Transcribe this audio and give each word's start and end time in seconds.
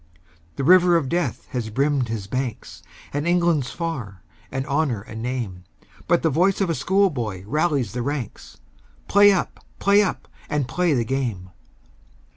The 0.55 0.63
river 0.63 0.95
of 0.97 1.09
death 1.09 1.45
has 1.51 1.69
brimmed 1.69 2.07
his 2.07 2.25
banks, 2.25 2.81
And 3.13 3.27
England's 3.27 3.69
far, 3.69 4.23
and 4.51 4.65
Honour 4.65 5.01
a 5.03 5.13
name, 5.13 5.63
But 6.07 6.23
the 6.23 6.31
voice 6.31 6.59
of 6.59 6.75
schoolboy 6.75 7.43
rallies 7.45 7.91
the 7.91 8.01
ranks, 8.01 8.57
"Play 9.07 9.31
up! 9.31 9.63
play 9.77 10.01
up! 10.01 10.27
and 10.49 10.67
play 10.67 10.93
the 10.95 11.05
game!" 11.05 11.51